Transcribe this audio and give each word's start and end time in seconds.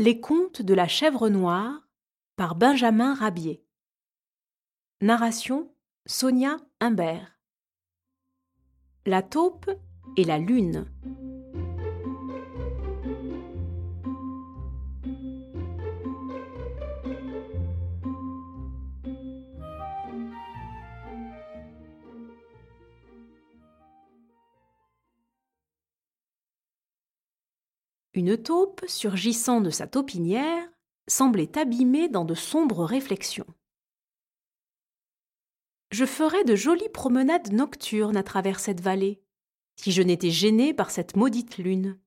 Les 0.00 0.18
contes 0.18 0.62
de 0.62 0.72
la 0.72 0.88
chèvre 0.88 1.28
noire 1.28 1.86
par 2.36 2.54
Benjamin 2.54 3.12
Rabier. 3.12 3.62
Narration 5.02 5.70
Sonia 6.06 6.56
Humbert. 6.80 7.38
La 9.04 9.20
taupe 9.20 9.70
et 10.16 10.24
la 10.24 10.38
lune. 10.38 10.86
Une 28.12 28.36
taupe, 28.36 28.84
surgissant 28.88 29.60
de 29.60 29.70
sa 29.70 29.86
taupinière, 29.86 30.68
semblait 31.06 31.56
abîmée 31.56 32.08
dans 32.08 32.24
de 32.24 32.34
sombres 32.34 32.84
réflexions. 32.84 33.46
Je 35.92 36.04
ferais 36.04 36.44
de 36.44 36.56
jolies 36.56 36.88
promenades 36.88 37.52
nocturnes 37.52 38.16
à 38.16 38.22
travers 38.22 38.60
cette 38.60 38.80
vallée, 38.80 39.20
si 39.76 39.92
je 39.92 40.02
n'étais 40.02 40.30
gênée 40.30 40.74
par 40.74 40.90
cette 40.90 41.16
maudite 41.16 41.58
lune, 41.58 41.98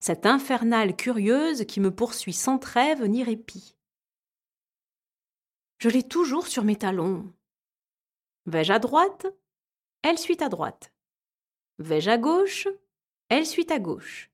cette 0.00 0.26
infernale 0.26 0.94
curieuse 0.96 1.64
qui 1.66 1.80
me 1.80 1.94
poursuit 1.94 2.32
sans 2.32 2.58
trêve 2.58 3.04
ni 3.04 3.24
répit. 3.24 3.76
Je 5.78 5.88
l'ai 5.88 6.02
toujours 6.02 6.46
sur 6.46 6.64
mes 6.64 6.76
talons. 6.76 7.32
Vais-je 8.46 8.72
à 8.72 8.78
droite? 8.78 9.26
Elle 10.02 10.18
suit 10.18 10.42
à 10.42 10.48
droite. 10.48 10.92
Vais-je 11.78 12.10
à 12.10 12.18
gauche? 12.18 12.68
Elle 13.28 13.46
suit 13.46 13.70
à 13.70 13.78
gauche. 13.78 14.30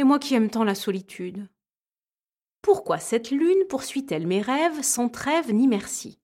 Et 0.00 0.02
moi 0.02 0.18
qui 0.18 0.34
aime 0.34 0.48
tant 0.48 0.64
la 0.64 0.74
solitude. 0.74 1.46
Pourquoi 2.62 2.96
cette 2.96 3.30
lune 3.30 3.66
poursuit-elle 3.68 4.26
mes 4.26 4.40
rêves 4.40 4.80
sans 4.80 5.10
trêve 5.10 5.52
ni 5.52 5.68
merci? 5.68 6.18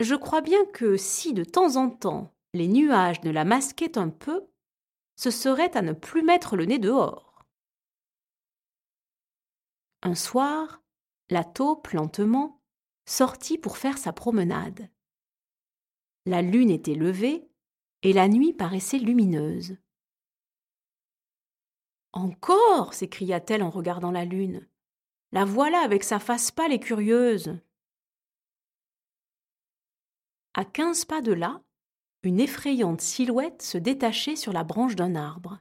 Je 0.00 0.14
crois 0.14 0.42
bien 0.42 0.62
que 0.74 0.98
si 0.98 1.32
de 1.32 1.42
temps 1.42 1.76
en 1.76 1.88
temps 1.88 2.36
les 2.52 2.68
nuages 2.68 3.22
ne 3.22 3.30
la 3.30 3.46
masquaient 3.46 3.96
un 3.96 4.10
peu, 4.10 4.46
ce 5.16 5.30
serait 5.30 5.74
à 5.74 5.80
ne 5.80 5.94
plus 5.94 6.22
mettre 6.22 6.54
le 6.54 6.66
nez 6.66 6.78
dehors. 6.78 7.46
Un 10.02 10.14
soir, 10.14 10.82
la 11.30 11.44
taupe, 11.44 11.88
lentement, 11.92 12.60
sortit 13.06 13.56
pour 13.56 13.78
faire 13.78 13.96
sa 13.96 14.12
promenade. 14.12 14.90
La 16.26 16.42
lune 16.42 16.68
était 16.68 16.94
levée 16.94 17.48
et 18.02 18.12
la 18.12 18.28
nuit 18.28 18.52
paraissait 18.52 18.98
lumineuse. 18.98 19.78
Encore 22.16 22.94
s'écria-t-elle 22.94 23.62
en 23.62 23.68
regardant 23.68 24.10
la 24.10 24.24
lune. 24.24 24.66
La 25.32 25.44
voilà 25.44 25.80
avec 25.80 26.02
sa 26.02 26.18
face 26.18 26.50
pâle 26.50 26.72
et 26.72 26.80
curieuse. 26.80 27.60
À 30.54 30.64
quinze 30.64 31.04
pas 31.04 31.20
de 31.20 31.34
là, 31.34 31.60
une 32.22 32.40
effrayante 32.40 33.02
silhouette 33.02 33.60
se 33.60 33.76
détachait 33.76 34.34
sur 34.34 34.54
la 34.54 34.64
branche 34.64 34.96
d'un 34.96 35.14
arbre. 35.14 35.60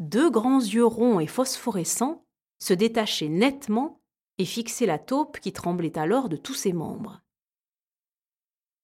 Deux 0.00 0.28
grands 0.28 0.58
yeux 0.58 0.84
ronds 0.84 1.20
et 1.20 1.28
phosphorescents 1.28 2.26
se 2.58 2.74
détachaient 2.74 3.28
nettement 3.28 4.02
et 4.38 4.44
fixaient 4.44 4.86
la 4.86 4.98
taupe 4.98 5.38
qui 5.38 5.52
tremblait 5.52 5.96
alors 5.96 6.28
de 6.28 6.36
tous 6.36 6.54
ses 6.54 6.72
membres. 6.72 7.22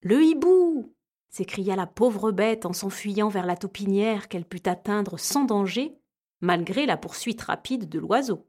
Le 0.02 0.22
hibou 0.22 0.94
s'écria 1.30 1.75
la 1.75 1.88
pauvre 1.88 2.30
bête 2.30 2.64
en 2.64 2.72
s'enfuyant 2.72 3.28
vers 3.28 3.44
la 3.44 3.56
taupinière 3.56 4.28
qu'elle 4.28 4.47
put 4.47 4.69
atteindre 4.69 5.19
sans 5.19 5.44
danger 5.44 5.98
malgré 6.45 6.84
la 6.84 6.98
poursuite 6.98 7.41
rapide 7.41 7.89
de 7.89 7.98
l'oiseau. 7.98 8.47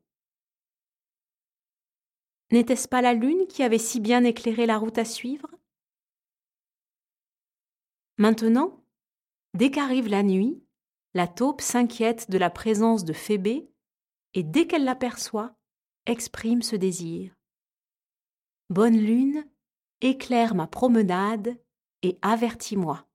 N'était-ce 2.52 2.88
pas 2.88 3.02
la 3.02 3.14
lune 3.14 3.48
qui 3.48 3.64
avait 3.64 3.80
si 3.80 4.00
bien 4.02 4.24
éclairé 4.24 4.66
la 4.66 4.78
route 4.78 4.98
à 4.98 5.06
suivre? 5.06 5.48
Maintenant, 8.17 8.84
dès 9.54 9.72
qu'arrive 9.72 10.10
la 10.10 10.23
nuit, 10.23 10.61
la 11.14 11.28
taupe 11.28 11.61
s'inquiète 11.61 12.30
de 12.30 12.38
la 12.38 12.50
présence 12.50 13.05
de 13.05 13.14
Phébé 13.14 13.72
et 14.34 14.44
dès 14.44 14.67
qu'elle 14.67 14.84
l'aperçoit, 14.84 15.55
exprime 16.05 16.61
ce 16.61 16.76
désir. 16.76 17.34
Bonne 18.70 18.98
lune, 18.98 19.50
éclaire 20.02 20.54
ma 20.54 20.67
promenade 20.67 21.58
et 22.02 22.20
avertis-moi. 22.22 23.08